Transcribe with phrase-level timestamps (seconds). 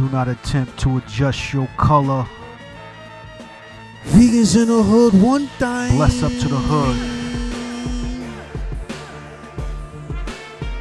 [0.00, 2.26] Do not attempt to adjust your color.
[4.04, 5.94] Vegans in the hood, one time.
[5.94, 6.96] Bless up to the hood.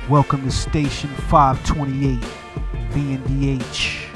[0.10, 2.18] Welcome to Station 528,
[2.94, 4.08] VNDH.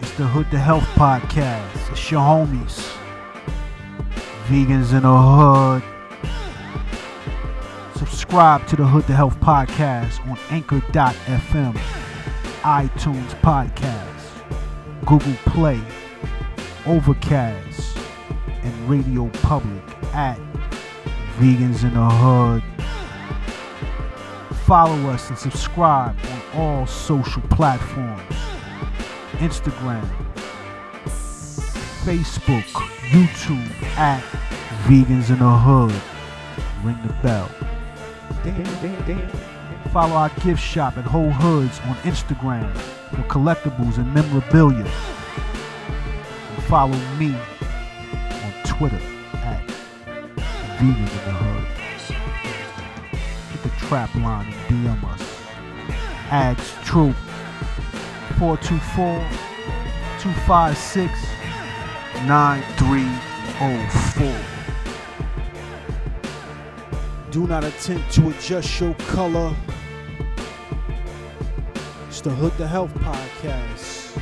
[0.00, 1.90] It's the Hood to Health Podcast.
[1.90, 2.88] It's your homies.
[4.46, 5.82] Vegans in the Hood.
[7.98, 11.76] Subscribe to the Hood to Health Podcast on Anchor.fm,
[12.66, 14.42] iTunes Podcast,
[15.06, 15.80] Google Play,
[16.84, 17.96] Overcast,
[18.64, 20.36] and Radio Public at
[21.38, 22.64] Vegans in the Hood.
[24.64, 28.34] Follow us and subscribe on all social platforms
[29.34, 30.04] Instagram,
[32.04, 32.64] Facebook,
[33.12, 34.24] YouTube at
[34.88, 35.94] Vegans in the Hood.
[36.84, 37.48] Ring the bell.
[39.96, 42.70] Follow our gift shop at Whole Hoods on Instagram
[43.08, 44.84] for collectibles and memorabilia.
[44.84, 49.00] And follow me on Twitter
[49.36, 49.62] at
[50.76, 51.64] Vegan in the Hood.
[53.52, 55.22] Hit the trap line and DM us.
[56.30, 57.16] Ads Troop
[58.36, 59.24] 424
[60.20, 61.10] 256
[62.26, 64.36] 9304.
[67.30, 69.56] Do not attempt to adjust your color.
[72.26, 74.18] The Hood to Health Podcast.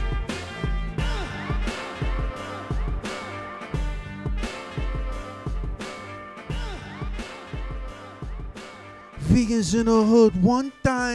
[9.20, 11.14] Vegans in the hood, one time.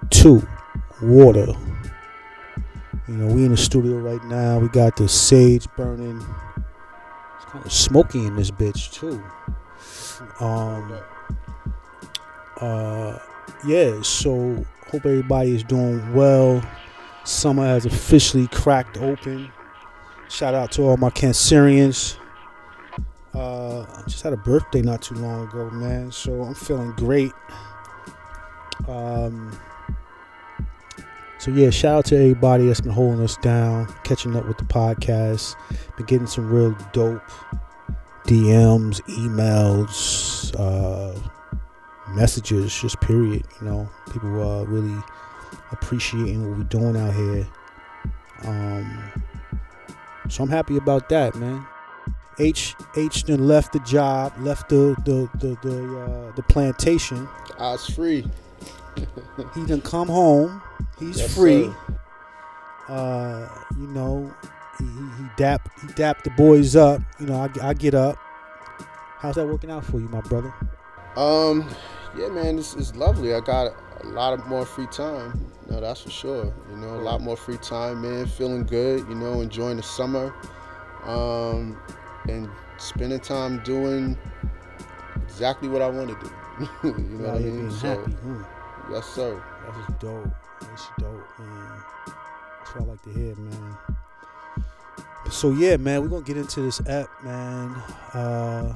[0.09, 0.45] two
[1.01, 1.47] water.
[3.07, 4.59] You know, we in the studio right now.
[4.59, 6.17] We got the sage burning.
[7.37, 9.23] It's kind of smoky in this bitch too.
[10.43, 10.99] Um
[12.59, 13.19] uh
[13.65, 16.61] yeah, so hope everybody is doing well.
[17.23, 19.51] Summer has officially cracked open.
[20.29, 22.17] Shout out to all my Cancerians.
[23.37, 26.11] Uh, I just had a birthday not too long ago, man.
[26.11, 27.31] So I'm feeling great.
[28.87, 29.55] Um,
[31.37, 34.63] so yeah, shout out to everybody that's been holding us down, catching up with the
[34.63, 35.55] podcast.
[35.97, 37.21] Been getting some real dope
[38.25, 41.15] DMs, emails, uh,
[42.09, 43.43] messages, just period.
[43.61, 44.99] You know, people are really
[45.71, 47.47] appreciating what we're doing out here.
[48.45, 49.23] Um,
[50.27, 51.65] so I'm happy about that, man.
[52.39, 57.27] H H then left the job, left the the the the, uh, the plantation.
[57.59, 58.25] Eyes free.
[59.53, 60.61] He done come home.
[60.99, 61.65] He's Yes, free.
[61.65, 61.75] sir.
[62.89, 63.47] Uh,
[63.77, 64.33] you know,
[64.79, 67.01] he, he, he dap he dap the boys up.
[67.19, 68.17] You know, I, I get up.
[69.19, 70.53] How's that working out for you, my brother?
[71.15, 71.67] Um,
[72.17, 73.33] yeah, man, it's, it's lovely.
[73.33, 75.51] I got a lot of more free time.
[75.69, 76.53] No, that's for sure.
[76.69, 78.25] You know, a lot more free time, man.
[78.27, 79.07] Feeling good.
[79.09, 80.33] You know, enjoying the summer.
[81.03, 81.77] Um,
[82.27, 84.17] and spending time doing
[85.23, 86.31] exactly what I want to do.
[86.87, 87.71] you know what I mean?
[87.71, 88.11] So, happy.
[88.11, 88.43] Hmm.
[88.91, 89.43] yes, sir.
[89.65, 90.29] That's just dope.
[90.61, 91.83] That's dope, man.
[92.59, 93.77] That's what I like to hear, man.
[95.29, 97.71] So yeah, man, we're gonna get into this app, man.
[98.13, 98.73] Uh,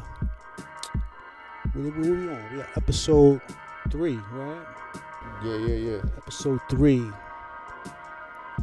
[1.73, 2.51] what, what we on?
[2.51, 3.41] We got episode
[3.89, 4.65] three, right?
[5.45, 6.01] Yeah, yeah, yeah.
[6.17, 7.03] Episode three.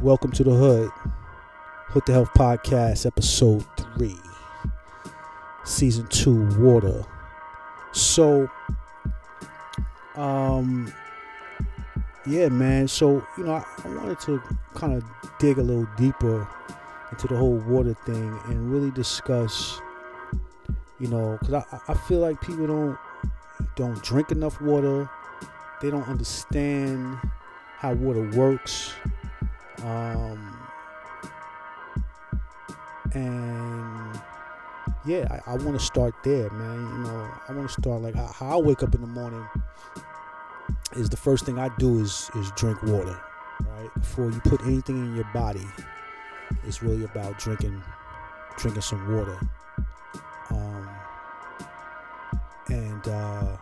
[0.01, 0.91] Welcome to the Hood.
[1.87, 4.15] Hood to Health Podcast, episode three,
[5.69, 7.05] season two, water.
[7.91, 8.49] So,
[10.15, 10.91] um,
[12.25, 12.87] yeah, man.
[12.87, 14.41] So, you know, I, I wanted to
[14.73, 15.03] kind of
[15.37, 16.47] dig a little deeper
[17.11, 19.79] into the whole water thing and really discuss,
[20.99, 22.97] you know, because I, I feel like people don't
[23.75, 25.09] don't drink enough water.
[25.81, 27.17] They don't understand
[27.77, 28.91] how water works.
[29.83, 30.69] Um,
[33.13, 34.19] and
[35.05, 36.77] yeah, I, I want to start there, man.
[36.77, 39.47] You know, I want to start like how, I wake up in the morning
[40.95, 43.19] is the first thing I do is is drink water,
[43.61, 43.89] right?
[43.95, 45.65] Before you put anything in your body,
[46.67, 47.81] it's really about drinking
[48.57, 49.39] drinking some water.
[50.49, 50.89] Um,
[52.67, 53.57] and uh,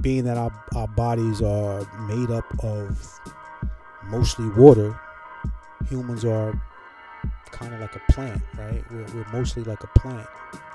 [0.00, 3.20] being that our, our bodies are made up of
[4.04, 4.98] mostly water,
[5.88, 6.60] humans are
[7.48, 8.84] kind of like a plant, right?
[8.90, 10.26] We're, we're mostly like a plant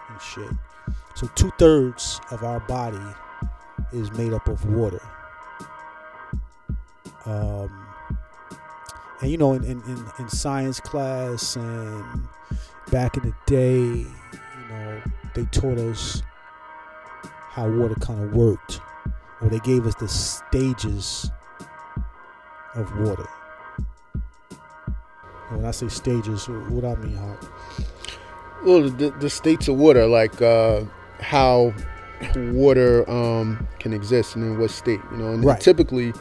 [0.10, 0.50] and shit.
[1.16, 2.98] So two thirds of our body
[3.92, 5.02] is made up of water.
[7.26, 7.88] Um,
[9.22, 12.28] and you know, in, in, in, science class and
[12.92, 15.02] back in the day, you know,
[15.34, 16.22] they taught us
[17.24, 18.82] how water kind of worked,
[19.42, 21.32] or they gave us the stages
[22.76, 23.28] of water.
[25.50, 27.38] And when I say stages, what I mean, how?
[28.66, 30.84] Well, the, the states of water, like uh,
[31.20, 31.74] how
[32.36, 35.32] water um, can exist and in what state, you know.
[35.34, 35.60] And Right.
[35.60, 36.14] typically,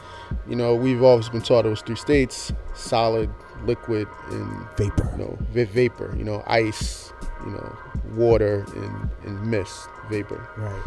[0.47, 3.29] you know, we've always been taught it was three states: solid,
[3.65, 5.09] liquid, and Vapor.
[5.13, 6.13] you know, va- vapor.
[6.17, 7.13] You know, ice,
[7.45, 7.77] you know,
[8.15, 10.45] water, and, and mist, vapor.
[10.57, 10.81] Right.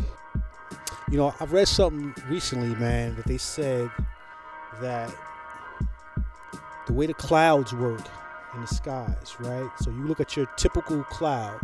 [1.10, 3.88] You know, I've read something recently, man, that they said
[4.82, 5.14] that
[6.86, 8.02] the way the clouds work
[8.56, 9.70] in the skies, right?
[9.80, 11.60] So you look at your typical cloud.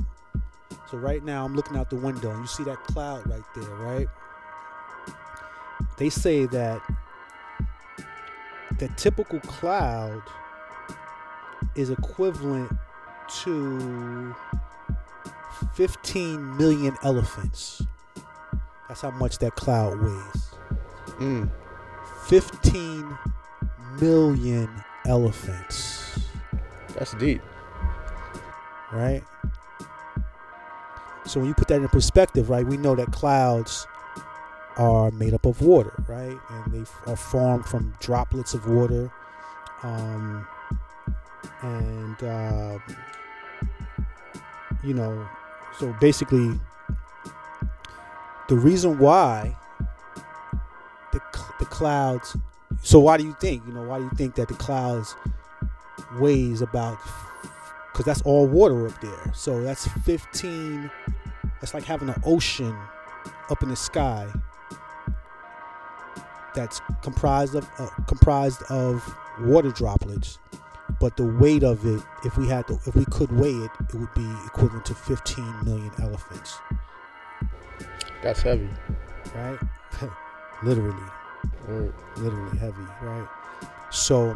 [0.91, 3.75] So right now I'm looking out the window and you see that cloud right there,
[3.77, 4.07] right?
[5.99, 6.81] They say that
[8.79, 10.23] the typical cloud
[11.75, 12.73] is equivalent
[13.43, 14.35] to
[15.75, 17.83] 15 million elephants.
[18.89, 20.55] That's how much that cloud weighs.
[21.19, 21.51] Mm.
[22.27, 23.19] 15
[24.01, 24.69] million
[25.07, 25.92] elephants,
[27.03, 27.43] That's deep.
[28.93, 29.25] right?
[31.27, 33.89] So when you put that in perspective, right, we know that clouds
[34.77, 36.39] are made up of water, right?
[36.49, 39.11] And they are formed from droplets of water.
[39.83, 40.47] Um,
[41.63, 42.79] and, uh,
[44.85, 45.29] you know,
[45.81, 46.53] so basically,
[48.49, 49.57] the reason why
[51.11, 51.21] the,
[51.59, 52.37] the clouds,
[52.81, 55.17] so why do you think, you know, why do you think that the clouds
[56.19, 56.99] weighs about,
[57.93, 59.33] because that's all water up there.
[59.35, 60.91] So that's 15,
[61.61, 62.77] that's like having an ocean
[63.51, 64.29] up in the sky
[66.55, 69.03] that's comprised of uh, comprised of
[69.41, 70.39] water droplets
[71.01, 73.95] but the weight of it if we had to if we could weigh it it
[73.95, 76.59] would be equivalent to 15 million elephants
[78.23, 78.69] That's heavy.
[79.35, 79.59] right
[80.63, 80.95] literally
[81.69, 81.95] Word.
[82.19, 83.29] literally heavy right
[83.91, 84.35] so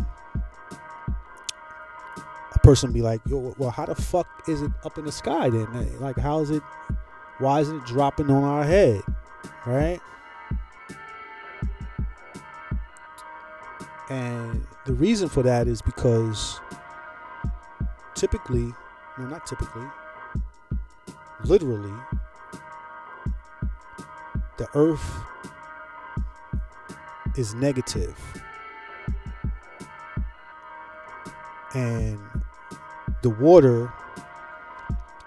[2.67, 6.01] person be like yo well how the fuck is it up in the sky then?
[6.01, 6.63] Like how is it
[7.39, 9.03] why isn't it dropping on our head?
[9.65, 10.01] Right?
[14.11, 16.61] And the reason for that is because
[18.17, 18.73] typically
[19.17, 19.87] no not typically
[21.45, 21.95] literally
[24.57, 25.21] the earth
[27.37, 28.19] is negative.
[31.75, 32.19] And
[33.27, 33.93] the water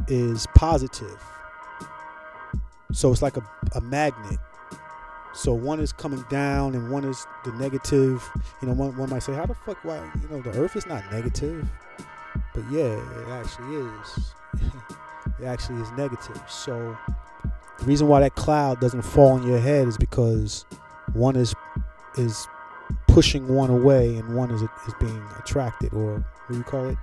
[0.08, 1.22] is positive.
[2.94, 3.44] So it's like a,
[3.75, 4.39] a magnet.
[5.34, 8.24] So one is coming down and one is the negative.
[8.62, 10.86] You know one, one might say how the fuck why you know the earth is
[10.86, 11.68] not negative.
[12.53, 14.34] But yeah it actually is.
[15.41, 16.41] It actually is negative.
[16.50, 16.98] So
[17.79, 20.65] the reason why that cloud doesn't fall on your head is because
[21.13, 21.53] one is
[22.18, 22.48] is
[23.08, 26.98] pushing one away and one is is being attracted or what do you call it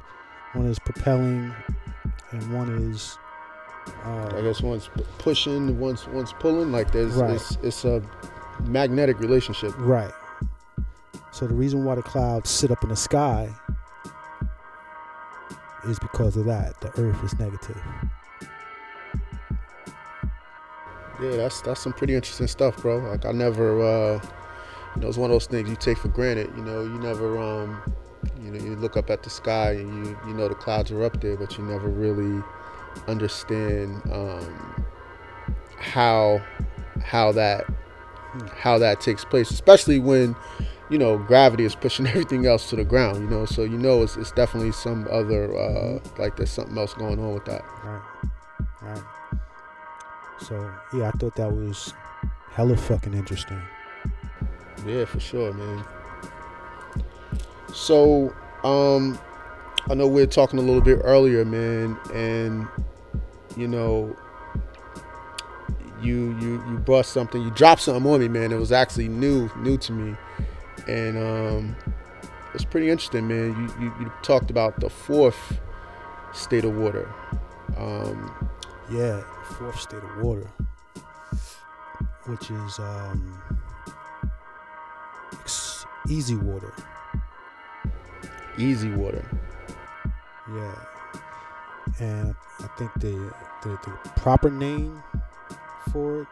[0.57, 1.53] one is propelling
[2.33, 3.19] and one is
[4.05, 6.73] I uh, guess one's pushing, one's one's pulling.
[6.73, 7.35] Like there's Right.
[7.35, 8.03] it's, it's a
[8.65, 9.73] magnetic relationship.
[9.79, 10.13] right
[11.31, 13.51] so the reason why the clouds sit up in the sky
[15.87, 17.81] is because of that the earth is negative
[21.23, 22.99] Yeah, that's that's some pretty interesting stuff, bro.
[22.99, 24.21] Like I never, uh,
[24.95, 26.51] you know, it's one of those things you take for granted.
[26.55, 27.81] You know, you never, um,
[28.43, 31.05] You know, you look up at the sky and you you know the clouds are
[31.05, 32.43] up there, but you never really
[33.09, 34.85] understand um,
[35.79, 36.43] how
[37.03, 37.65] how that
[38.53, 40.37] how that takes place, especially when
[40.91, 43.23] you know gravity is pushing everything else to the ground.
[43.23, 46.95] You know, so you know it's, it's definitely some other uh, like there's something else
[46.95, 47.63] going on with that.
[47.85, 48.03] Right.
[48.83, 49.03] Right.
[50.41, 51.95] So yeah, I thought that was
[52.51, 53.61] hella fucking interesting.
[54.87, 55.85] Yeah, for sure, man.
[57.75, 59.19] So, um,
[59.89, 62.67] I know we are talking a little bit earlier, man, and
[63.57, 64.17] you know,
[66.03, 68.53] you you you brought something, you dropped something on me, man.
[68.53, 70.17] It was actually new, new to me,
[70.89, 71.77] and um,
[72.55, 73.55] it's pretty interesting, man.
[73.79, 75.59] You, you you talked about the fourth
[76.33, 77.09] state of water.
[77.77, 78.49] Um,
[78.91, 79.23] Yeah,
[79.59, 80.49] fourth state of water,
[82.27, 83.43] which is um,
[86.09, 86.73] EZ water.
[88.59, 89.25] Easy water.
[90.49, 90.75] Yeah,
[92.01, 93.33] and I think the,
[93.63, 95.03] the the proper name
[95.93, 96.29] for it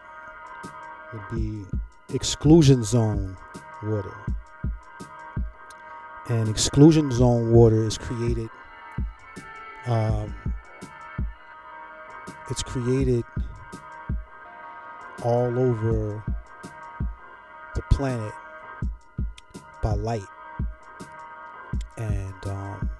[1.12, 1.64] would be
[2.14, 3.36] exclusion zone
[3.82, 4.14] water.
[6.28, 8.48] And exclusion zone water is created.
[9.86, 10.34] Um,
[12.50, 13.24] it's created
[15.22, 16.22] all over
[17.74, 18.32] the planet
[19.82, 20.22] by light,
[21.96, 22.90] and um,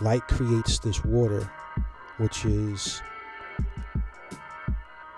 [0.00, 1.50] light creates this water
[2.18, 3.00] which is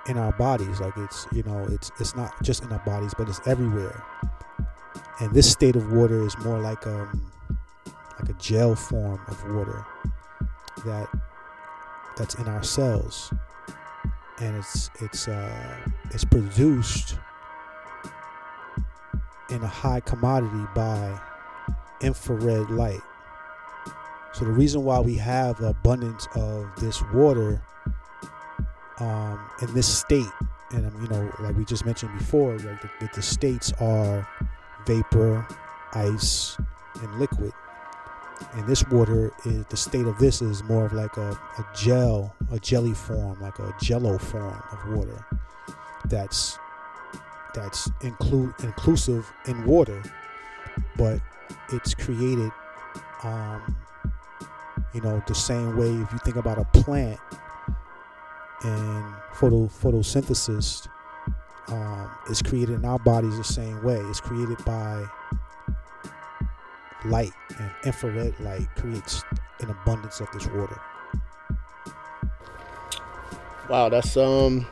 [0.08, 0.80] in our bodies.
[0.80, 4.02] Like it's you know it's it's not just in our bodies but it's everywhere.
[5.20, 7.30] And this state of water is more like um
[8.18, 9.84] like a gel form of water
[10.84, 11.08] that
[12.16, 13.32] that's in our cells.
[14.38, 15.76] And it's it's uh
[16.10, 17.16] it's produced
[19.50, 21.18] in a high commodity by
[22.02, 23.00] infrared light
[24.32, 27.60] so the reason why we have abundance of this water
[28.98, 30.30] um, in this state,
[30.70, 34.28] and um, you know, like we just mentioned before, like the, the, states are
[34.86, 35.46] vapor,
[35.94, 36.56] ice,
[37.02, 37.52] and liquid.
[38.52, 42.34] And this water is the state of this is more of like a, a gel,
[42.52, 45.26] a jelly form, like a jello form of water.
[46.06, 46.58] That's
[47.54, 50.02] that's include inclusive in water,
[50.96, 51.20] but
[51.72, 52.50] it's created
[53.22, 53.76] um,
[54.94, 57.18] you know the same way if you think about a plant
[58.62, 60.88] and photo photosynthesis
[61.68, 65.04] um, is created in our bodies the same way it's created by
[67.06, 69.22] light and infrared light creates
[69.60, 70.80] an abundance of this water
[73.70, 74.66] Wow, that's um,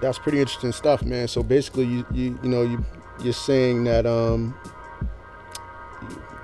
[0.00, 1.28] that's pretty interesting stuff, man.
[1.28, 2.82] So basically, you you you know you
[3.22, 4.52] you're saying that um,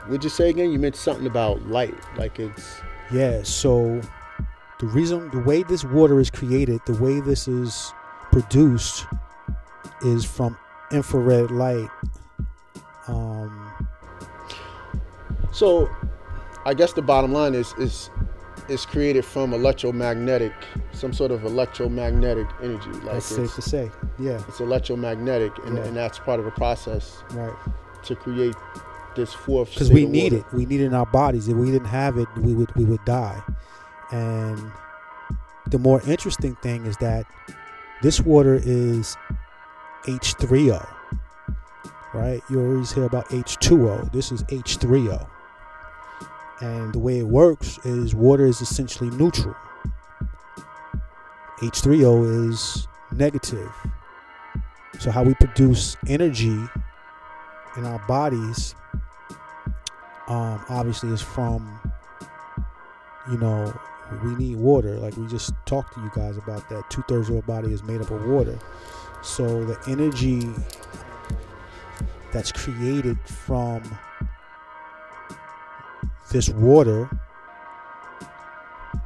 [0.07, 0.73] what'd you say again?
[0.73, 2.81] You mentioned something about light, like it's
[3.12, 4.00] yeah so
[4.81, 7.93] the reason the way this water is created the way this is
[8.31, 9.07] produced
[10.02, 10.57] is from
[10.93, 11.88] infrared light
[13.09, 13.73] um,
[15.52, 15.91] so.
[16.64, 18.09] I guess the bottom line is is
[18.69, 20.52] it's created from electromagnetic,
[21.02, 22.88] some sort of electromagnetic energy.
[22.90, 23.90] Like that's safe to say
[24.21, 25.85] yeah it's electromagnetic, and, Yeah.
[25.87, 27.52] and that's part of the process right
[28.04, 28.54] to create
[29.16, 29.71] this fourth.
[29.75, 30.47] because we need water.
[30.49, 32.85] it we need it in our bodies if we didn't have it we would we
[32.85, 33.40] would die
[34.12, 34.59] and
[35.75, 37.25] the more interesting thing is that
[38.02, 39.16] this water is
[40.06, 40.80] h3o
[42.14, 45.18] right you always hear about h2o this is h3o
[46.61, 49.56] and the way it works is water is essentially neutral
[51.62, 53.73] h3o is negative.
[54.99, 56.59] So how we produce energy
[57.76, 58.75] in our bodies
[60.28, 61.81] um, obviously is from
[63.31, 63.73] you know
[64.25, 64.99] we need water.
[64.99, 66.90] Like we just talked to you guys about that.
[66.90, 68.59] Two-thirds of our body is made up of water.
[69.23, 70.50] So the energy
[72.33, 73.83] that's created from
[76.31, 77.09] this water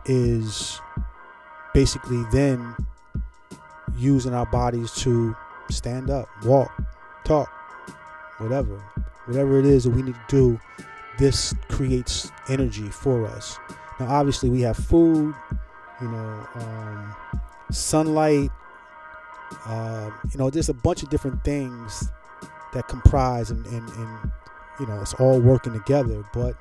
[0.07, 0.81] is
[1.76, 2.75] basically then
[3.99, 5.37] using our bodies to
[5.71, 6.73] stand up walk
[7.23, 7.50] talk
[8.38, 8.78] whatever.
[9.26, 10.61] Whatever it is that we need to do
[11.18, 13.59] this creates energy for us.
[14.00, 15.35] Now obviously we have food
[16.00, 17.14] you know um,
[17.71, 18.49] sunlight
[19.66, 22.09] uh, you know there's a bunch of different things
[22.73, 24.30] that comprise and, and, and
[24.80, 26.25] you know it's all working together.
[26.33, 26.54] But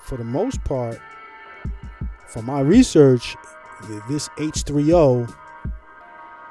[0.00, 1.00] for the most part
[2.26, 3.36] for my research
[4.08, 5.32] this h3o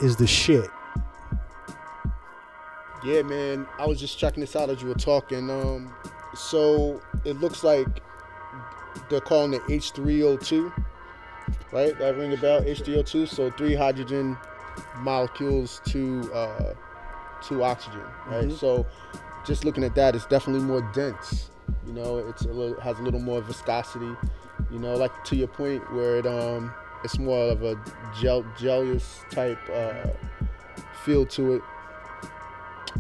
[0.02, 0.70] is the shit
[3.04, 3.68] Yeah, man.
[3.78, 5.50] I was just checking this out as you were talking.
[5.50, 5.94] Um,
[6.36, 7.88] so it looks like
[9.10, 10.72] they're calling it H3O2,
[11.74, 11.98] right?
[12.00, 13.28] That ring a bell, H3O2.
[13.28, 14.38] So three hydrogen
[15.00, 16.74] molecules to uh,
[17.50, 18.48] to oxygen, right?
[18.48, 18.58] Mhm.
[18.58, 18.86] So
[19.46, 21.50] just looking at that, it's definitely more dense.
[21.86, 24.16] You know, it's a little, has a little more viscosity.
[24.72, 27.76] You know, like to your point where it um it's more of a
[28.20, 30.10] gel gelous type uh,
[31.04, 31.62] feel to it.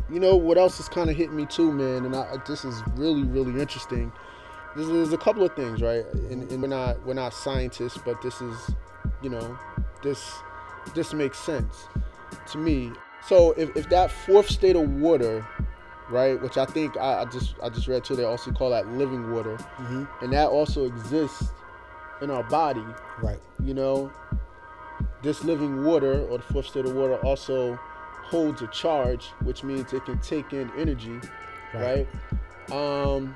[0.09, 2.81] You know what else is kind of hitting me too, man, and I, this is
[2.95, 4.11] really really interesting.
[4.75, 6.03] There's, there's a couple of things, right?
[6.13, 8.71] And, and we're not we're not scientists, but this is,
[9.21, 9.57] you know,
[10.01, 10.33] this
[10.95, 11.87] this makes sense
[12.51, 12.91] to me.
[13.25, 15.45] So if, if that fourth state of water,
[16.09, 18.87] right, which I think I, I just I just read too, they also call that
[18.93, 20.05] living water, Mm-hmm.
[20.23, 21.51] and that also exists
[22.23, 22.83] in our body.
[23.21, 23.39] Right.
[23.63, 24.11] You know,
[25.21, 27.75] this living water or the fourth state of water also
[28.23, 31.19] holds a charge, which means it can take in energy,
[31.73, 32.07] right?
[32.71, 33.35] Um,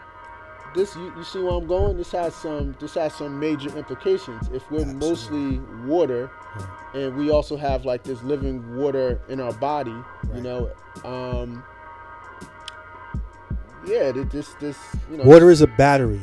[0.74, 1.98] this you, you see where I'm going?
[1.98, 4.48] This has some this has some major implications.
[4.53, 5.08] If we're Absolutely.
[5.10, 6.96] mostly water, Right.
[6.96, 9.96] and we also have like this living water in our body,
[10.34, 10.72] you know,
[11.06, 11.63] um,
[13.86, 14.77] yeah, th- this this
[15.12, 16.22] you know, Water is a battery,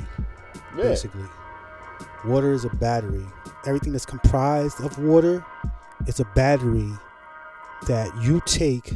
[0.76, 1.24] yeah, basically.
[2.26, 3.24] Water is a battery.
[3.66, 5.44] Everything that's comprised of water
[6.06, 6.90] is a battery
[7.86, 8.94] that you take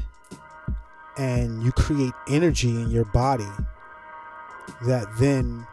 [1.19, 3.49] and you create energy in your body
[4.87, 5.67] that then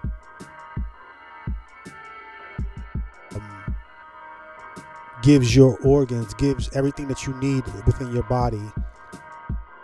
[3.36, 3.76] um,
[5.24, 8.62] gives your organs, gives everything that you need within your body.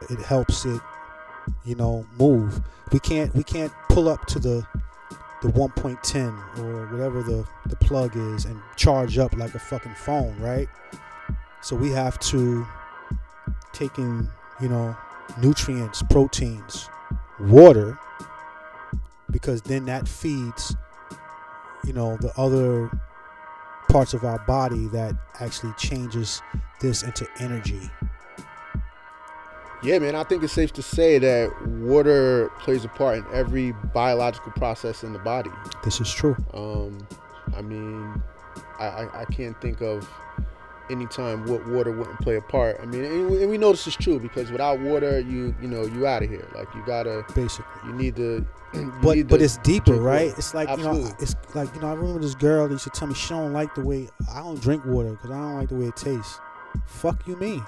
[0.10, 0.82] It helps it,
[1.64, 2.62] you know, move.
[2.92, 4.66] We can't we can't pull up to the
[5.42, 10.38] the 1.10 or whatever the, the plug is and charge up like a fucking phone,
[10.40, 10.68] right?
[11.62, 12.66] So we have to
[13.74, 14.28] take in,
[14.62, 14.96] you know,
[15.40, 16.90] nutrients, proteins,
[17.40, 17.98] water,
[19.32, 20.76] because then that feeds,
[21.86, 22.92] you know, the other
[23.90, 26.42] parts of our body that actually changes
[26.80, 27.90] this into energy.
[29.84, 30.16] Yeah, man.
[30.16, 35.04] I think it's safe to say that water plays a part in every biological process
[35.04, 35.52] in the body.
[35.84, 36.36] This is true.
[36.54, 37.08] Um,
[37.56, 38.22] I mean,
[38.80, 40.10] I, I, I can't think of
[40.92, 42.80] any time what water wouldn't play a part.
[42.82, 45.68] I mean, and we, and we know this is true because without water, you you
[45.68, 46.48] know you out of here.
[46.54, 47.66] Like you gotta, Basically.
[47.86, 48.46] you need to.
[48.74, 50.28] you but need but to it's deeper, right?
[50.28, 50.36] water.
[50.38, 51.88] It's like you know, it's like you know.
[51.88, 54.40] I remember this girl that used to tell me she don't like the way I
[54.40, 56.40] don't drink water because I don't like the way it tastes.
[56.86, 57.66] Fuck you, mean?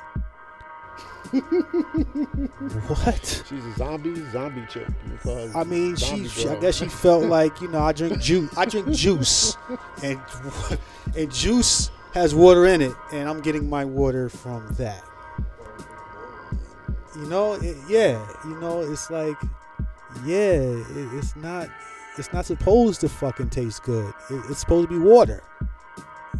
[2.89, 3.43] what?
[3.49, 4.87] She's a zombie, zombie chick.
[5.09, 6.47] You call her I mean, she, zombie she.
[6.47, 8.55] I guess she felt like you know I drink juice.
[8.55, 9.57] I drink juice,
[10.03, 10.19] and
[11.17, 15.03] and juice has water in it, and I'm getting my water from that.
[17.15, 18.23] You know, it, yeah.
[18.45, 19.37] You know, it's like,
[20.25, 21.67] yeah, it, it's not.
[22.15, 24.13] It's not supposed to fucking taste good.
[24.29, 25.41] It, it's supposed to be water.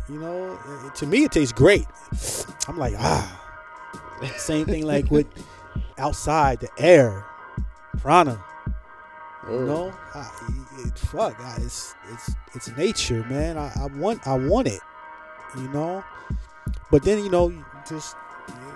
[0.07, 1.87] You know, to me, it tastes great.
[2.67, 3.39] I'm like, ah.
[4.37, 5.27] Same thing like with
[5.97, 7.25] outside the air,
[7.97, 8.43] prana.
[9.49, 10.29] You know, I,
[10.85, 13.57] it, fuck, I, it's it's it's nature, man.
[13.57, 14.79] I, I want I want it,
[15.57, 16.03] you know.
[16.91, 17.53] But then you know,
[17.87, 18.15] just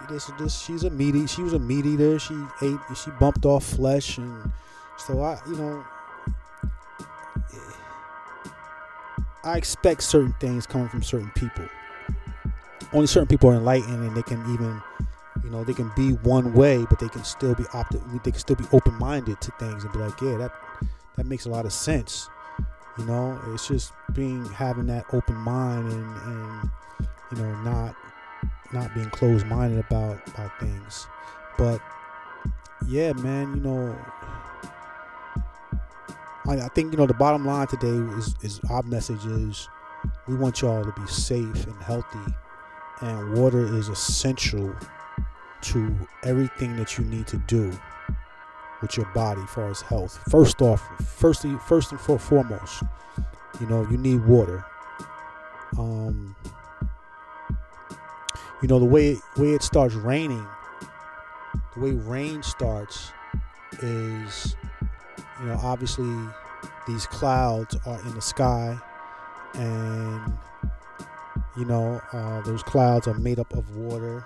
[0.09, 2.19] this this she's a meat eat- she was a meat eater.
[2.19, 4.51] She ate she bumped off flesh, and
[4.97, 5.85] so I you know
[9.43, 11.65] I expect certain things coming from certain people.
[12.91, 14.81] Only certain people are enlightened, and they can even
[15.43, 18.39] you know they can be one way, but they can still be opti- They can
[18.39, 20.51] still be open minded to things and be like, yeah, that
[21.15, 22.29] that makes a lot of sense.
[22.97, 26.69] You know, it's just being having that open mind and and
[27.31, 27.95] you know not
[28.73, 31.07] not being closed minded about about things.
[31.57, 31.81] But
[32.87, 33.95] yeah, man, you know,
[36.47, 39.67] I, I think you know the bottom line today is is our message is
[40.27, 42.33] we want y'all to be safe and healthy,
[43.01, 44.75] and water is essential
[45.61, 47.77] to everything that you need to do
[48.81, 50.19] with your body as far as health.
[50.29, 52.83] First off, firstly, first and for- foremost,
[53.59, 54.63] you know, you need water.
[55.77, 56.35] Um,
[58.61, 60.45] you know, the way way it starts raining,
[61.75, 63.11] the way rain starts
[63.81, 64.55] is,
[65.39, 66.11] you know, obviously
[66.87, 68.77] these clouds are in the sky,
[69.53, 70.37] and
[71.57, 74.23] you know, uh, those clouds are made up of water,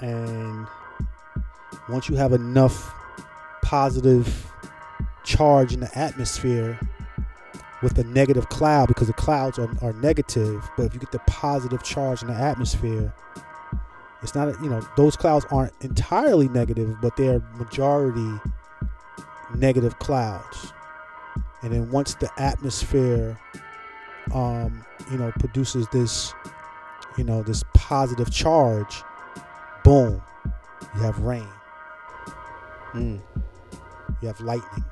[0.00, 0.66] and
[1.88, 2.94] once you have enough
[3.62, 4.50] positive
[5.24, 6.78] charge in the atmosphere
[7.82, 11.18] with the negative cloud because the clouds are, are negative but if you get the
[11.20, 13.12] positive charge in the atmosphere
[14.22, 18.40] it's not you know those clouds aren't entirely negative but they're majority
[19.54, 20.72] negative clouds.
[21.62, 23.38] And then once the atmosphere,
[24.34, 26.32] um, you know, produces this,
[27.16, 29.02] you know, this positive charge,
[29.88, 30.20] boom,
[30.96, 31.48] you have rain,
[32.92, 33.22] Mm.
[34.20, 34.84] you have lightning.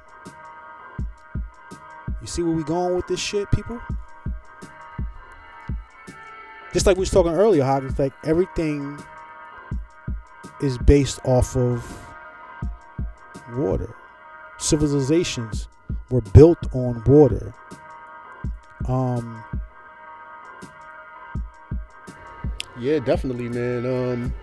[2.22, 3.78] You see where we going with this shit, people?
[6.72, 8.98] Just like we was talking earlier, how it's like everything
[10.62, 11.84] is based off of
[13.52, 13.94] water.
[14.56, 15.68] Civilizations
[16.10, 17.52] were built on water.
[18.88, 19.44] Um,
[22.78, 23.86] Yeah, definitely, man.
[23.86, 24.34] Um,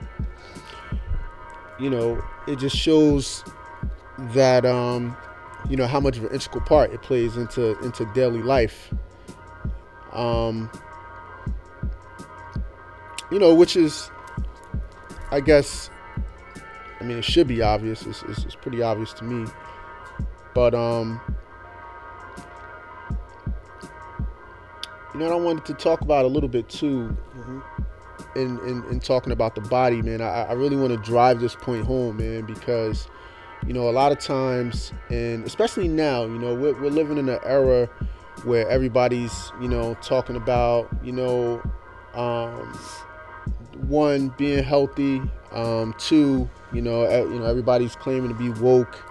[1.80, 3.44] you know, it just shows
[4.18, 5.16] that um,
[5.70, 8.94] you know how much of an integral part it plays into into daily life.
[10.12, 10.70] Um,
[13.32, 14.12] you know, which is,
[15.32, 15.90] I guess,
[17.02, 18.06] I mean, it should be obvious.
[18.06, 19.50] It's, it's, it's pretty obvious to me,
[20.54, 21.20] but um,
[25.14, 27.18] you know, I wanted to talk about a little bit too
[28.36, 31.56] in, in, in talking about the body, man, I, I really want to drive this
[31.56, 33.08] point home, man, because,
[33.66, 37.30] you know, a lot of times, and especially now, you know, we're, we're living in
[37.30, 37.88] an era
[38.44, 41.62] where everybody's, you know, talking about, you know,
[42.14, 42.78] um,
[43.88, 49.04] one being healthy, um, two, you know, you know, everybody's claiming to be woke,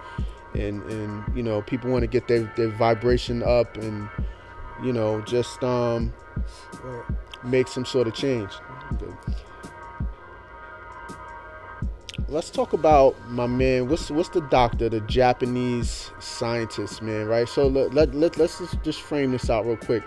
[0.53, 4.09] and and you know, people want to get their their vibration up, and
[4.83, 6.13] you know, just um,
[7.45, 8.51] make some sort of change.
[12.29, 13.89] Let's talk about my man.
[13.89, 17.27] What's what's the doctor, the Japanese scientist, man?
[17.27, 17.47] Right.
[17.47, 20.03] So let let, let let's just, just frame this out real quick.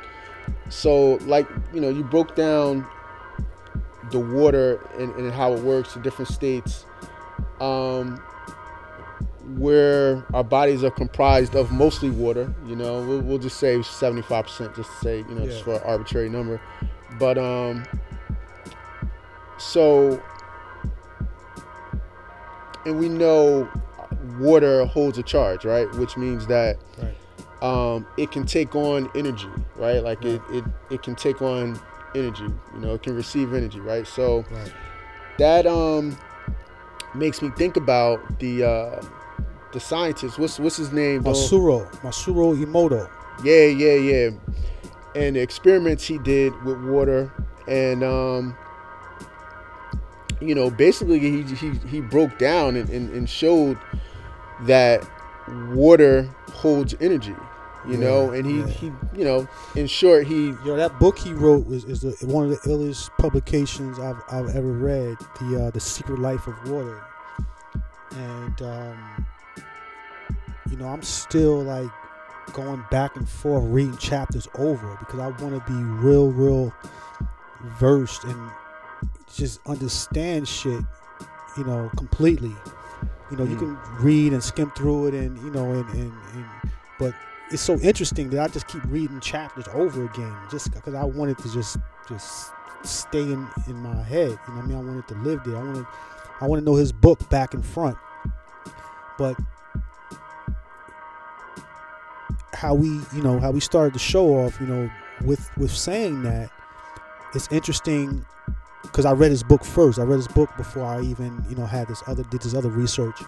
[0.68, 2.86] So like you know, you broke down
[4.10, 6.84] the water and, and how it works in different states.
[7.60, 8.20] Um,
[9.54, 14.74] where our bodies are comprised of mostly water, you know, we'll, we'll just say 75%,
[14.74, 16.60] just to say, you know, just for an arbitrary number.
[17.18, 17.84] But um,
[19.58, 20.22] so,
[22.84, 23.68] and we know
[24.38, 25.90] water holds a charge, right?
[25.94, 27.14] Which means that right.
[27.62, 30.02] um, it can take on energy, right?
[30.02, 31.78] Like it, it, it can take on
[32.14, 34.06] energy, you know, it can receive energy, right?
[34.06, 34.72] So Right.
[35.38, 36.16] that um
[37.14, 39.02] makes me think about the uh
[39.72, 40.38] the scientist.
[40.38, 41.24] What's what's his name?
[41.24, 43.08] Masaru, Masaru Emoto.
[43.44, 44.30] yeah, yeah, yeah.
[45.16, 47.32] And the experiments he did with water,
[47.66, 48.56] and um,
[50.40, 53.78] you know, basically he he, he broke down and, and, and showed
[54.62, 55.08] that
[55.70, 57.34] water holds energy.
[57.88, 58.66] You know, and he, yeah.
[58.66, 62.44] he you know, in short, he Yo, that book he wrote was is the, one
[62.44, 65.16] of the illest publications I've, I've ever read.
[65.40, 67.00] The uh, the Secret Life of Water,
[68.10, 69.26] and um,
[70.68, 71.88] you know I'm still like
[72.52, 76.72] going back and forth reading chapters over because I want to be real, real
[77.78, 78.50] versed and
[79.34, 80.82] just understand shit,
[81.56, 82.54] you know, completely.
[83.30, 83.58] You know, you Mm.
[83.58, 86.46] can read and skim through it, and you know, and, and, and
[86.98, 87.12] but
[87.50, 91.36] it's so interesting that I just keep reading chapters over again, just because I wanted
[91.38, 91.76] to just
[92.08, 92.52] just
[92.84, 94.28] stay in, in my head.
[94.30, 94.76] You know what I mean?
[94.76, 95.56] I wanted to live there.
[95.56, 95.86] I wanted
[96.40, 97.96] I want to know his book back and front.
[99.18, 99.36] But
[102.52, 104.90] how we, you know, how we started the show off, you know,
[105.24, 106.50] with with saying that,
[107.34, 108.24] it's interesting
[108.82, 109.98] because I read his book first.
[109.98, 112.70] I read his book before I even, you know, had this other did this other
[112.70, 113.20] research.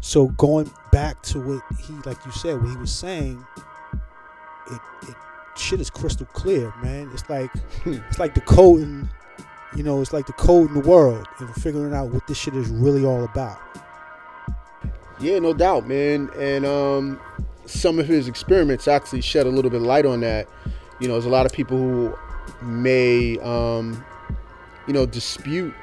[0.00, 3.44] So going back to what he, like you said, what he was saying,
[4.70, 5.14] it, it
[5.56, 7.10] shit is crystal clear, man.
[7.12, 7.50] It's like
[7.84, 9.08] it's like the code in,
[9.76, 12.54] you know, it's like the code in the world and figuring out what this shit
[12.54, 13.58] is really all about.
[15.18, 16.30] Yeah, no doubt, man.
[16.38, 17.20] And um,
[17.66, 20.48] some of his experiments actually shed a little bit of light on that.
[21.00, 22.16] You know, there's a lot of people who
[22.62, 24.04] may, um,
[24.86, 25.74] you know, dispute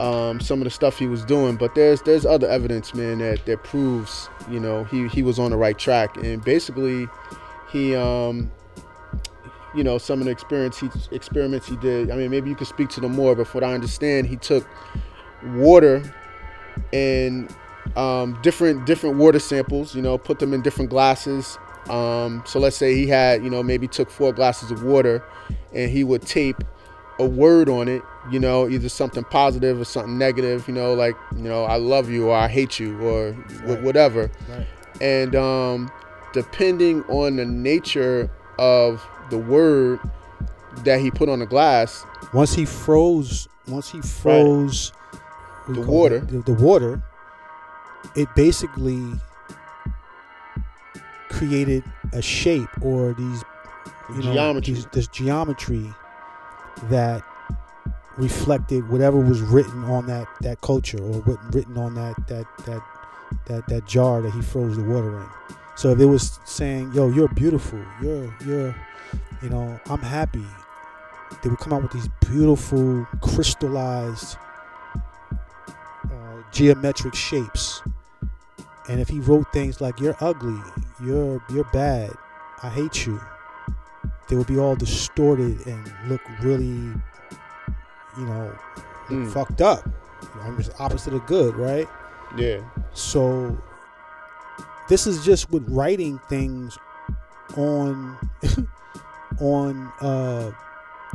[0.00, 3.44] um, some of the stuff he was doing, but there's there's other evidence, man, that
[3.46, 6.16] that proves, you know, he he was on the right track.
[6.18, 7.08] And basically,
[7.70, 8.50] he, um,
[9.74, 12.10] you know, some of the experience he experiments he did.
[12.10, 14.68] I mean, maybe you could speak to them more, but what I understand, he took
[15.54, 16.02] water
[16.92, 17.54] and
[17.94, 19.94] um, different different water samples.
[19.94, 21.58] You know, put them in different glasses.
[21.88, 25.22] Um, so let's say he had, you know, maybe took four glasses of water,
[25.72, 26.56] and he would tape
[27.18, 28.02] a word on it.
[28.30, 30.66] You know, either something positive or something negative.
[30.66, 33.32] You know, like you know, I love you or I hate you or
[33.64, 33.80] Right.
[33.82, 34.30] whatever.
[34.48, 34.66] Right.
[35.00, 35.90] And um,
[36.32, 40.00] depending on the nature of the word
[40.84, 44.90] that he put on the glass, Once he froze, once he froze
[45.66, 46.18] what do you The water.
[46.20, 47.02] the, the water,
[48.14, 49.02] it basically
[51.28, 53.44] created a shape or these
[54.10, 54.74] you know Geometry.
[54.74, 55.92] these, this geometry
[56.84, 57.22] that
[58.16, 62.82] reflected whatever was written on that that culture or written on that that that
[63.46, 65.26] that that jar that he froze the water in.
[65.76, 67.80] So if it was saying, "Yo, you're beautiful.
[68.02, 68.74] You're you're
[69.42, 70.44] you know, I'm happy."
[71.42, 74.36] They would come out with these beautiful crystallized
[74.96, 77.82] uh, geometric shapes.
[78.88, 80.60] And if he wrote things like "You're ugly,"
[81.02, 82.12] "You're you're bad,"
[82.62, 83.20] "I hate you,"
[84.28, 86.66] they would be all distorted and look really,
[88.18, 88.52] you know,
[89.08, 89.32] Mm.
[89.32, 89.88] fucked up.
[90.22, 91.88] You know, it's opposite of good, right?
[92.36, 92.58] Yeah.
[92.92, 93.56] So
[94.88, 96.76] this is just with writing things
[97.56, 98.16] on
[99.40, 100.50] on uh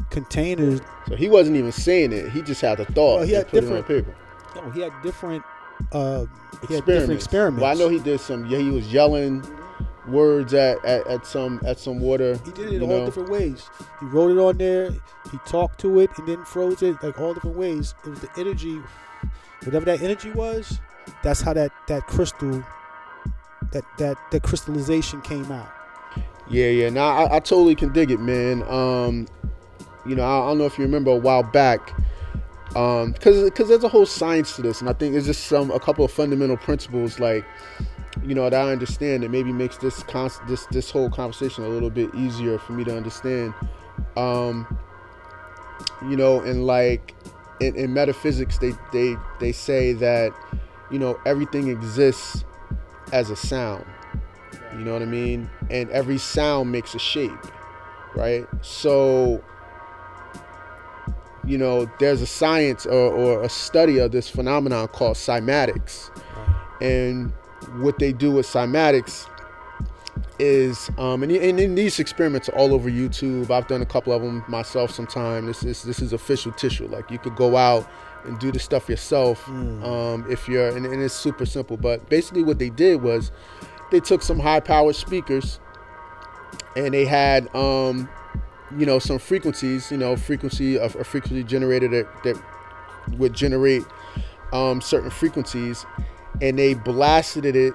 [0.10, 0.80] containers.
[1.08, 2.30] So he wasn't even saying it.
[2.32, 3.18] He just had the thought.
[3.20, 4.16] Well, he had put it on different- paper.
[4.56, 5.44] No, he had different
[5.92, 6.26] uh
[6.68, 7.62] he had different experiments.
[7.62, 8.46] Well, I know he did some.
[8.46, 9.44] Yeah, he was yelling
[10.08, 12.40] words at, at, at some at some water.
[12.46, 13.06] He did it all know.
[13.06, 13.70] different ways.
[14.00, 14.92] He wrote it on there.
[15.32, 17.96] He talked to it and then froze it like all different ways.
[18.06, 18.80] It was the energy,
[19.64, 20.80] whatever that energy was.
[21.24, 22.64] That's how that that crystal,
[23.72, 25.70] that that that crystallization came out.
[26.50, 26.90] Yeah, yeah.
[26.90, 28.64] Now I, I totally can dig it, man.
[28.64, 29.28] Um,
[30.06, 31.94] you know, I, I don't know if you remember a while back,
[32.76, 35.72] um, because because there's a whole science to this, and I think it's just some
[35.72, 37.46] a couple of fundamental principles, like
[38.24, 41.70] you know, that I understand that maybe makes this con- this this whole conversation a
[41.70, 43.54] little bit easier for me to understand.
[44.16, 44.78] Um,
[46.04, 47.16] you know, and like
[47.60, 50.34] in, in metaphysics, they they they say that
[50.92, 52.44] you know everything exists
[53.12, 53.86] as a sound.
[54.74, 55.50] You know what I mean?
[55.70, 57.32] And every sound makes a shape,
[58.16, 58.48] right?
[58.62, 59.44] So,
[61.46, 66.10] you know, there's a science or, or a study of this phenomenon called cymatics.
[66.82, 67.32] And
[67.82, 69.28] what they do with cymatics
[70.40, 73.50] is, um, and, and, and these experiments are all over YouTube.
[73.50, 75.46] I've done a couple of them myself sometime.
[75.46, 76.88] This is this is official tissue.
[76.88, 77.90] Like you could go out
[78.26, 81.78] and do the stuff yourself um, if you're, and, and it's super simple.
[81.78, 83.32] But basically, what they did was
[83.92, 85.60] they took some high powered speakers
[86.76, 88.10] and they had um
[88.78, 92.42] you know some frequencies you know frequency of a frequency generator that, that
[93.18, 93.84] would generate
[94.54, 95.86] um certain frequencies
[96.42, 97.74] and they blasted it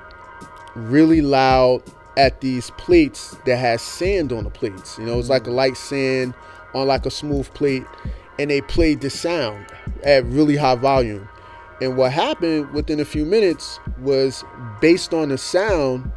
[0.75, 1.83] really loud
[2.17, 4.99] at these plates that has sand on the plates.
[4.99, 6.35] You know it's like a light sand
[6.75, 7.85] on like a smooth plate
[8.39, 9.67] and they played the sound
[10.05, 11.29] at really high volume.
[11.81, 14.45] And what happened within a few minutes was
[14.81, 16.11] based on the sound,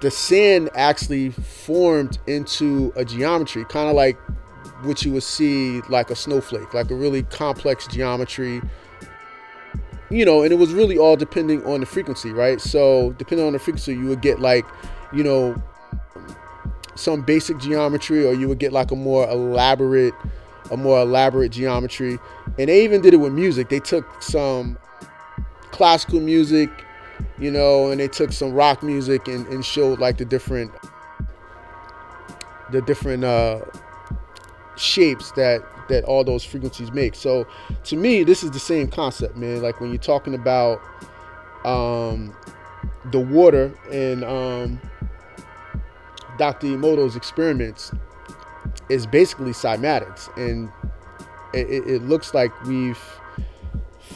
[0.00, 4.16] the sand actually formed into a geometry, kind of like
[4.82, 8.60] what you would see like a snowflake, like a really complex geometry.
[10.10, 12.60] You know, and it was really all depending on the frequency, right?
[12.60, 14.64] So, depending on the frequency, you would get like,
[15.12, 15.60] you know,
[16.94, 20.14] some basic geometry, or you would get like a more elaborate
[20.70, 22.18] a more elaborate geometry.
[22.58, 23.68] And they even did it with music.
[23.68, 24.78] They took some
[25.70, 26.70] classical music,
[27.38, 30.72] you know, and they took some rock music and, and showed like the different
[32.70, 33.60] the different uh
[34.76, 37.14] shapes that that all those frequencies make.
[37.14, 37.46] So
[37.84, 39.62] to me, this is the same concept, man.
[39.62, 40.80] Like when you're talking about
[41.64, 42.36] um
[43.10, 44.80] the water and um
[46.38, 46.68] Dr.
[46.68, 47.90] Emoto's experiments,
[48.88, 50.70] is basically cymatics, and
[51.52, 53.17] it, it, it looks like we've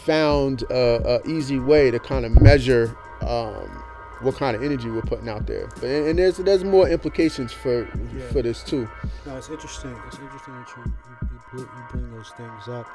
[0.04, 3.82] found a, a easy way to kind of measure um,
[4.20, 5.66] what kind of energy we're putting out there.
[5.74, 7.84] But and, and there's there's more implications for
[8.16, 8.28] Yeah.
[8.32, 8.88] for this too.
[9.26, 9.94] No, it's interesting.
[10.06, 12.86] It's interesting that you you, you, put, you bring those things up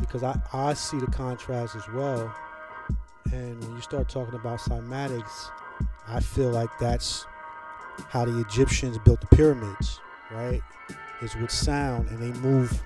[0.00, 2.34] because I, I see the contrast as well.
[3.32, 5.48] And when you start talking about cymatics,
[6.08, 7.24] I feel like that's
[8.08, 10.60] how the Egyptians built the pyramids, right?
[11.22, 12.82] Is with sound, and they move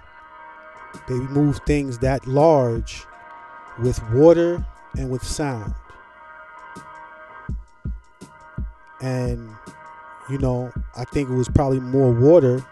[1.09, 3.05] they move things that large
[3.81, 4.65] with water
[4.97, 5.75] and with sound.
[9.01, 9.51] And
[10.29, 12.65] you know, I think it was probably more water.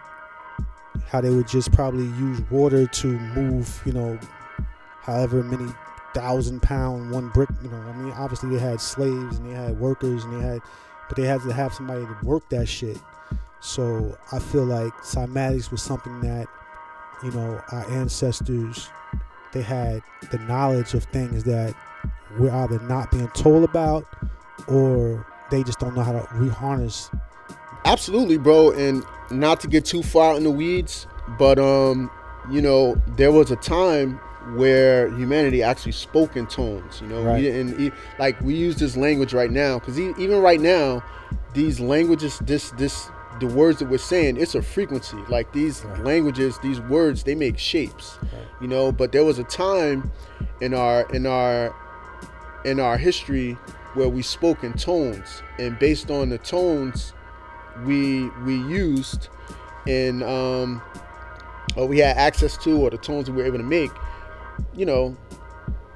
[1.09, 4.19] How they would just probably use water to move, you know,
[5.01, 5.71] however many
[6.15, 7.49] thousand pound one brick.
[7.63, 10.61] You know, I mean, obviously they had slaves and they had workers and they had,
[11.09, 12.99] but they had to have somebody to work that shit.
[13.61, 16.47] So I feel like cymatics was something that,
[17.23, 18.89] you know, our ancestors,
[19.57, 21.75] they had the knowledge of things that
[22.39, 24.05] we're either not being told about
[24.69, 27.11] or they just don't know how to reharness
[27.85, 28.73] Absolutely, bro.
[28.73, 31.07] And not to get too far in the weeds,
[31.39, 32.11] but um,
[32.51, 34.19] you know, there was a time
[34.57, 37.01] where humanity actually spoke in tones.
[37.01, 37.37] You know, Right.
[37.37, 41.01] we didn't like we use this language right now because even right now,
[41.55, 43.09] these languages, this this
[43.41, 45.17] the words that we're saying, it's a frequency.
[45.29, 46.05] Like these Right.
[46.05, 48.19] languages, these words, they make shapes.
[48.23, 48.33] Right.
[48.61, 50.11] You know, but there was a time
[50.61, 51.75] in our in our
[52.65, 53.53] in our history
[53.95, 57.13] where we spoke in tones, and based on the tones
[57.85, 59.29] we we used
[59.87, 60.83] and um,
[61.77, 63.91] or we had access to, or the tones that we were able to make,
[64.75, 65.17] you know,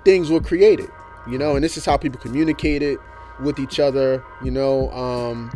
[0.05, 0.89] things were created.
[1.29, 2.99] You know, and this is how people communicated
[3.43, 4.23] with each other.
[4.45, 5.51] You know, um,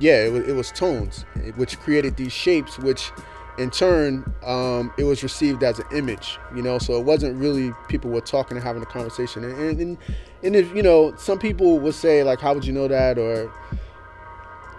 [0.00, 1.24] yeah, it was, it was tones,
[1.56, 3.12] which created these shapes, which
[3.58, 6.38] in turn um, it was received as an image.
[6.54, 9.44] You know, so it wasn't really people were talking and having a conversation.
[9.44, 9.98] And and, and,
[10.42, 13.52] and if you know, some people would say like, "How would you know that?" or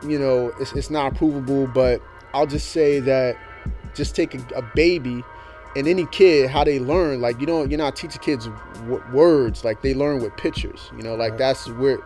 [0.04, 2.02] you know, it's, it's not provable, but
[2.34, 3.38] I'll just say that
[3.94, 5.24] just take a, a baby
[5.76, 9.64] and any kid how they learn like you don't you're not teaching kids w- words
[9.64, 11.38] like they learn with pictures you know like Right.
[11.40, 12.00] that's where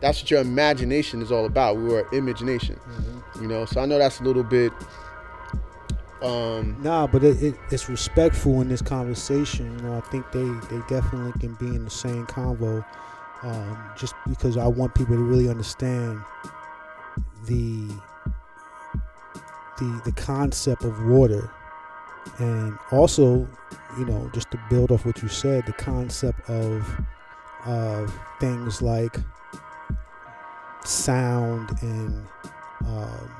[0.00, 2.78] that's what your imagination is all about we were imagination
[3.40, 4.72] you know so i know that's a little bit
[6.22, 9.76] um Nah, but it, it, it's respectful in this conversation.
[9.78, 12.84] You know, I think they, they definitely can be in the same convo.
[13.42, 16.20] Um, just because I want people to really understand
[17.44, 17.86] the
[19.78, 21.48] the the concept of water,
[22.38, 23.48] and also,
[23.96, 27.00] you know, just to build off what you said, the concept of
[27.64, 29.18] of things like
[30.88, 32.26] sound and
[32.86, 33.30] um,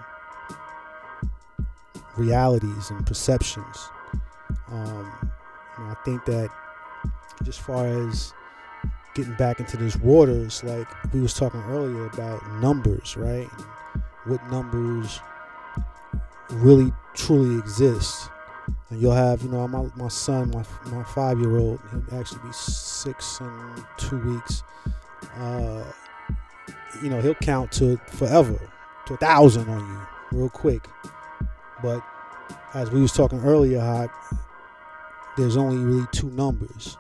[2.17, 3.89] realities and perceptions.
[4.71, 5.11] Um,
[5.79, 6.51] you know, I think that
[7.43, 8.35] just far as
[9.15, 13.49] getting back into this water, it's like we was talking earlier about numbers, right?
[13.51, 13.67] And
[14.27, 15.21] what numbers
[16.51, 18.29] really truly exist.
[18.91, 22.43] And you'll have, you know, my, my son, my, my five year old, he'll actually
[22.43, 24.63] be six in two weeks.
[25.37, 25.85] Uh,
[27.03, 28.59] you know, he'll count to forever,
[29.07, 30.87] to a thousand on you real quick.
[31.83, 32.03] But
[32.75, 34.11] as we was talking earlier, how
[35.37, 36.97] there's only really two numbers,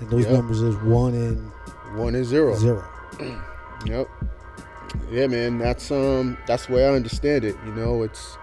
[0.00, 0.32] and those Yep.
[0.32, 1.52] numbers is one and
[1.98, 2.84] one and zero zero.
[3.86, 4.08] Yep.
[5.12, 5.58] Yeah, man.
[5.58, 6.36] That's um.
[6.48, 7.54] That's the way I understand it.
[7.64, 8.36] You know, it's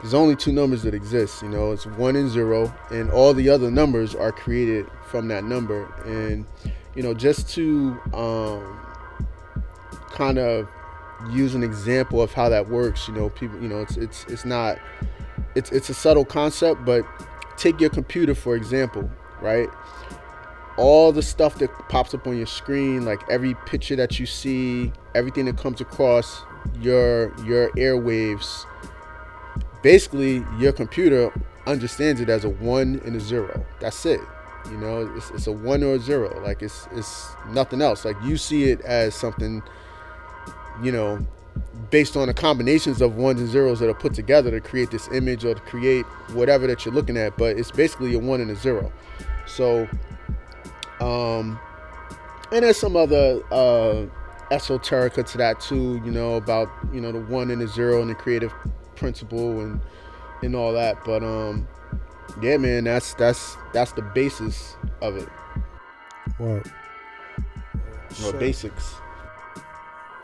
[0.00, 1.42] there's only two numbers that exist.
[1.42, 5.44] You know, it's one and zero, and all the other numbers are created from that
[5.44, 5.84] number.
[6.06, 6.44] And
[6.96, 8.80] you know, just to um,
[10.18, 10.68] kind of
[11.30, 13.08] use an example of how that works.
[13.08, 13.60] You know, people.
[13.62, 14.78] You know, it's it's it's not.
[15.54, 17.04] It's it's a subtle concept, but
[17.56, 19.68] take your computer for example, right?
[20.78, 24.92] all the stuff that pops up on your screen, like every picture that you see,
[25.14, 26.42] everything that comes across
[26.80, 28.64] your your airwaves,
[29.82, 31.32] basically your computer
[31.66, 33.66] understands it as a one and a zero.
[33.80, 34.20] That's it.
[34.70, 36.40] You know, it's, it's a one or a zero.
[36.42, 38.04] Like it's it's nothing else.
[38.04, 39.62] Like you see it as something,
[40.82, 41.18] you know,
[41.90, 45.08] based on the combinations of ones and zeros that are put together to create this
[45.08, 47.36] image or to create whatever that you're looking at.
[47.36, 48.92] But it's basically a one and a zero.
[49.46, 49.88] So
[51.00, 51.58] um,
[52.52, 54.06] and there's some other uh,
[54.50, 58.10] esoterica to that too, you know, about you know the one and the zero and
[58.10, 58.52] the creative
[58.96, 59.80] principle and
[60.42, 61.04] and all that.
[61.04, 61.68] But um,
[62.42, 65.28] yeah, man, that's that's that's the basis of it,
[66.38, 66.62] Or
[68.24, 68.94] or basics.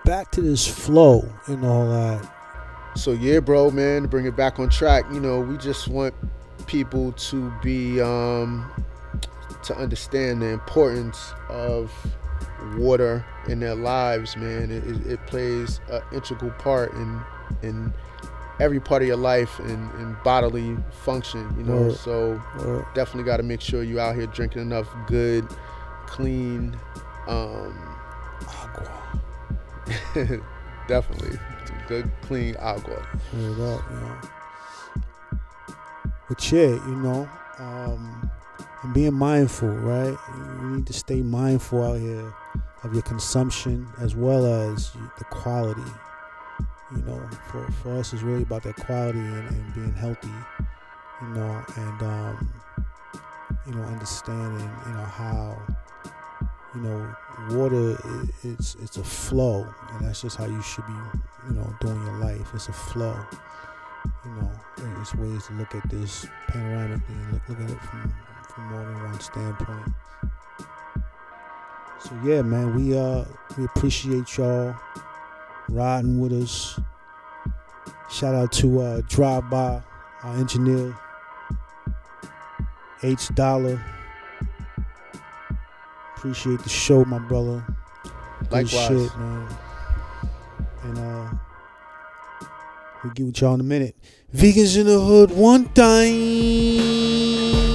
[0.05, 2.31] Back to this flow and all that.
[2.97, 6.15] So yeah, bro, man, to bring it back on track, you know, we just want
[6.67, 8.71] people to be um
[9.65, 11.91] to understand the importance of
[12.77, 14.71] water in their lives, man.
[14.71, 17.21] It, it, plays an integral part in
[17.63, 17.93] in
[18.61, 21.83] every part of your life and, and bodily function, you know.
[21.83, 21.97] Word.
[21.97, 25.49] So Or definitely got to make sure you out here drinking enough good,
[26.07, 26.77] clean,
[27.27, 27.94] um.
[30.89, 33.07] definitely some good, clean agua.
[33.33, 34.19] Word up, know.
[36.29, 37.29] But yeah, you know,
[37.59, 38.31] um,
[38.83, 40.17] and being mindful, right?
[40.37, 42.33] You need to stay mindful out here
[42.83, 45.81] of your consumption as well as the quality.
[46.95, 50.29] You know, for, for us, it's really about that quality and, and being healthy.
[51.23, 52.63] You know, and um,
[53.67, 55.59] you know, understanding, you know, how
[56.75, 57.15] you know
[57.51, 57.97] water
[58.43, 60.93] it's it's a flow, and that's just how you should be,
[61.49, 62.49] you know, doing your life.
[62.55, 63.17] It's a flow
[64.25, 68.15] you know, there's ways to look at this panoramically and look, look at it from,
[68.49, 69.89] from more than one standpoint.
[72.01, 73.25] So yeah, man, we uh
[73.57, 74.75] we appreciate y'all
[75.69, 76.79] riding with us.
[78.11, 79.83] Shout out to uh Drive By,
[80.23, 80.97] our engineer,
[83.03, 83.83] H Dollar.
[86.25, 87.63] Appreciate the show, my brother.
[88.45, 88.89] Good Likewise.
[88.89, 89.47] shit, man.
[90.85, 91.31] And uh
[93.03, 93.95] we'll get with y'all in a minute.
[94.35, 97.74] Vegans in the hood one time.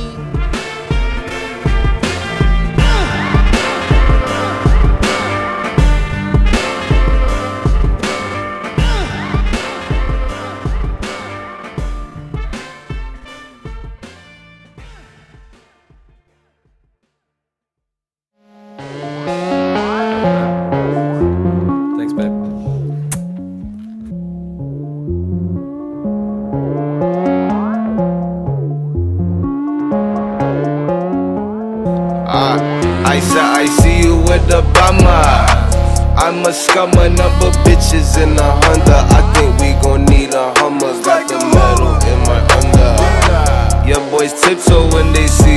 [36.50, 39.06] A scummer, number bitches in a Honda.
[39.14, 40.98] I think we gon' need a Hummer.
[41.06, 43.88] Got the metal in my under.
[43.88, 45.49] Your boys tiptoe when they see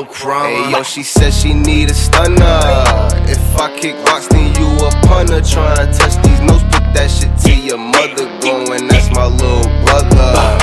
[0.00, 0.46] you little crumb.
[0.46, 2.60] Hey yo, she said she need a stunner.
[3.28, 5.40] If I kick rocks, then you a punter.
[5.40, 8.26] Tryna touch these notes, put that shit to your mother.
[8.40, 10.58] Going, that's my little brother.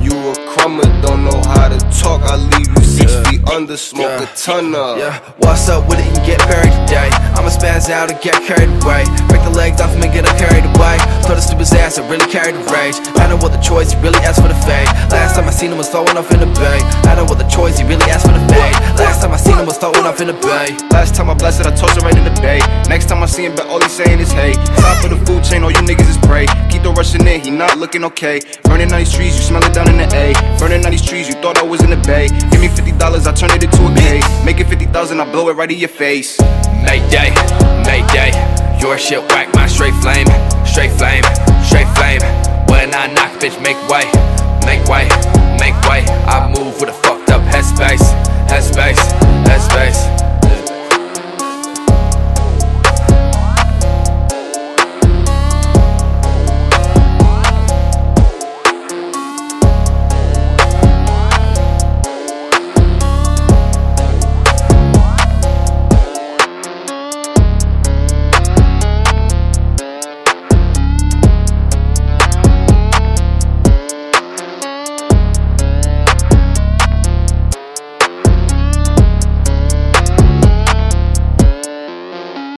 [0.00, 2.22] You a crummer, don't know how to talk.
[2.22, 4.98] I leave you six feet under, smoke a ton of.
[4.98, 7.10] Yeah, what's up with it and get buried today?
[7.48, 9.08] I'ma spaz out and get carried away.
[9.32, 11.00] Break the legs off him and get him carried away.
[11.24, 13.00] Throw this stupid ass, I really carried the rage.
[13.16, 14.84] I know what the choice, he really asked for the fade.
[15.08, 16.76] Last time I seen him was throwing off in the bay.
[17.08, 18.76] I know what the choice, he really asked for the fade.
[19.00, 20.76] Last time I seen him was throwing off in the bay.
[20.92, 22.60] Last time I blessed it, I tossed it right in the bay.
[22.84, 24.52] Next time I see him, but all he's saying is hey.
[24.84, 26.44] Top of the food chain, all you niggas is prey.
[26.68, 28.44] Keep the rushing in, he not looking okay.
[28.68, 30.36] Burning on these trees, you smell it down in the A.
[30.60, 32.28] Burning on these trees, you thought I was in the bay.
[32.52, 34.20] Give me fifty dollars, I turn it into a K.
[34.44, 36.36] Make it fifty thousand, I blow it right in your face.
[36.78, 37.34] Mayday,
[37.84, 38.32] Mayday.
[38.80, 40.26] Your shit whack, my straight flame,
[40.64, 41.24] straight flame,
[41.64, 42.22] straight flame.
[42.70, 44.06] When I knock, bitch, make way,
[44.64, 45.08] make way,
[45.58, 46.04] make way.
[46.26, 48.04] I move with a fucked up headspace,
[48.46, 49.00] headspace,
[49.44, 50.37] headspace.